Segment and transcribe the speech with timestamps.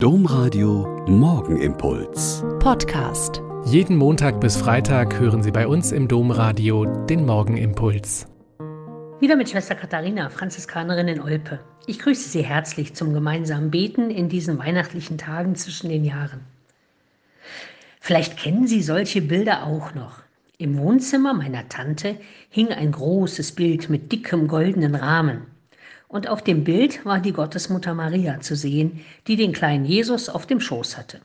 [0.00, 2.44] Domradio Morgenimpuls.
[2.60, 3.42] Podcast.
[3.64, 8.28] Jeden Montag bis Freitag hören Sie bei uns im Domradio den Morgenimpuls.
[9.18, 11.58] Wieder mit Schwester Katharina, Franziskanerin in Olpe.
[11.88, 16.42] Ich grüße Sie herzlich zum gemeinsamen Beten in diesen weihnachtlichen Tagen zwischen den Jahren.
[17.98, 20.20] Vielleicht kennen Sie solche Bilder auch noch.
[20.58, 22.20] Im Wohnzimmer meiner Tante
[22.50, 25.57] hing ein großes Bild mit dickem goldenen Rahmen
[26.08, 30.46] und auf dem Bild war die Gottesmutter Maria zu sehen, die den kleinen Jesus auf
[30.46, 31.20] dem Schoß hatte.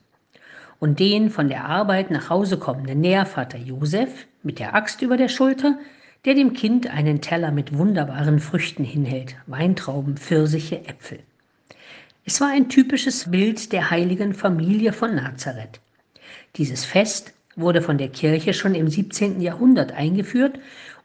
[0.79, 5.29] Und den von der Arbeit nach Hause kommenden Nährvater Josef mit der Axt über der
[5.29, 5.79] Schulter,
[6.25, 11.19] der dem Kind einen Teller mit wunderbaren Früchten hinhält, Weintrauben, Pfirsiche, Äpfel.
[12.25, 15.79] Es war ein typisches Bild der heiligen Familie von Nazareth.
[16.55, 19.41] Dieses Fest wurde von der Kirche schon im 17.
[19.41, 20.59] Jahrhundert eingeführt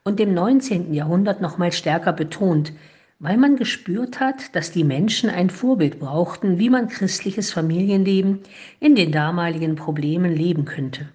[0.04, 0.94] und im 19.
[0.94, 2.72] Jahrhundert nochmal stärker betont,
[3.20, 8.40] weil man gespürt hat, dass die Menschen ein Vorbild brauchten, wie man christliches Familienleben
[8.78, 11.08] in den damaligen Problemen leben könnte.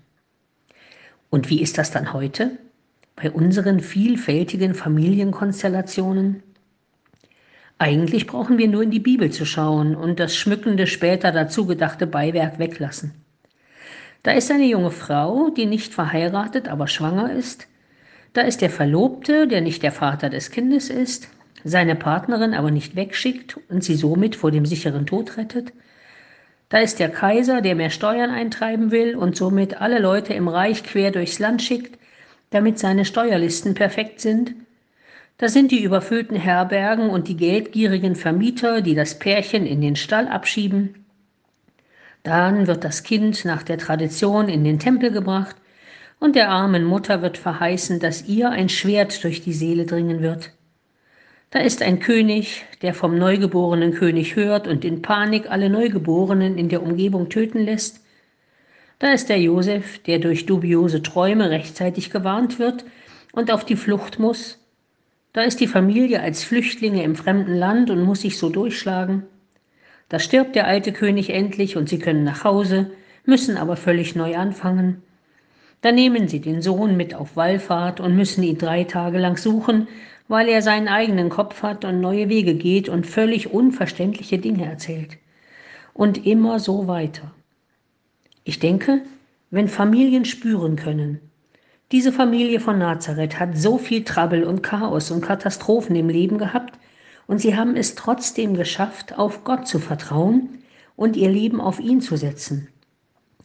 [1.29, 2.57] Und wie ist das dann heute?
[3.15, 6.43] Bei unseren vielfältigen Familienkonstellationen?
[7.77, 12.05] Eigentlich brauchen wir nur in die Bibel zu schauen und das schmückende, später dazu gedachte
[12.05, 13.13] Beiwerk weglassen.
[14.23, 17.67] Da ist eine junge Frau, die nicht verheiratet, aber schwanger ist.
[18.33, 21.29] Da ist der Verlobte, der nicht der Vater des Kindes ist
[21.63, 25.73] seine Partnerin aber nicht wegschickt und sie somit vor dem sicheren Tod rettet.
[26.69, 30.83] Da ist der Kaiser, der mehr Steuern eintreiben will und somit alle Leute im Reich
[30.83, 31.99] quer durchs Land schickt,
[32.49, 34.55] damit seine Steuerlisten perfekt sind.
[35.37, 40.27] Da sind die überfüllten Herbergen und die geldgierigen Vermieter, die das Pärchen in den Stall
[40.27, 41.05] abschieben.
[42.23, 45.55] Dann wird das Kind nach der Tradition in den Tempel gebracht
[46.19, 50.53] und der armen Mutter wird verheißen, dass ihr ein Schwert durch die Seele dringen wird.
[51.53, 56.67] Da ist ein König, der vom neugeborenen König hört und in Panik alle Neugeborenen in
[56.67, 58.03] der Umgebung töten lässt.
[58.97, 62.85] Da ist der Josef, der durch dubiose Träume rechtzeitig gewarnt wird
[63.33, 64.65] und auf die Flucht muss.
[65.31, 69.21] Da ist die Familie als Flüchtlinge im fremden Land und muss sich so durchschlagen.
[70.09, 72.89] Da stirbt der alte König endlich und sie können nach Hause,
[73.25, 75.03] müssen aber völlig neu anfangen.
[75.81, 79.87] Da nehmen sie den Sohn mit auf Wallfahrt und müssen ihn drei Tage lang suchen,
[80.27, 85.17] weil er seinen eigenen Kopf hat und neue Wege geht und völlig unverständliche Dinge erzählt.
[85.93, 87.31] Und immer so weiter.
[88.43, 89.01] Ich denke,
[89.51, 91.19] wenn Familien spüren können,
[91.91, 96.79] diese Familie von Nazareth hat so viel Trouble und Chaos und Katastrophen im Leben gehabt
[97.27, 100.63] und sie haben es trotzdem geschafft, auf Gott zu vertrauen
[100.95, 102.67] und ihr Leben auf ihn zu setzen.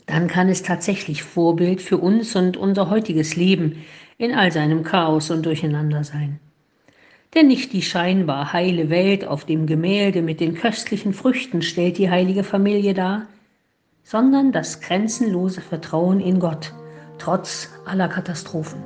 [0.06, 3.84] Dann kann es tatsächlich Vorbild für uns und unser heutiges Leben
[4.16, 6.40] in all seinem Chaos und Durcheinander sein.
[7.34, 12.10] Denn nicht die scheinbar heile Welt auf dem Gemälde mit den köstlichen Früchten stellt die
[12.10, 13.26] heilige Familie dar,
[14.02, 16.72] sondern das grenzenlose Vertrauen in Gott,
[17.18, 18.82] trotz aller Katastrophen.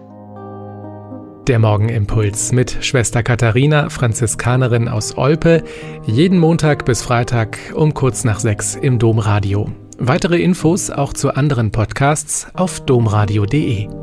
[1.49, 5.65] Der Morgenimpuls mit Schwester Katharina, Franziskanerin aus Olpe,
[6.07, 9.71] jeden Montag bis Freitag um kurz nach sechs im Domradio.
[9.99, 14.02] Weitere Infos auch zu anderen Podcasts auf domradio.de.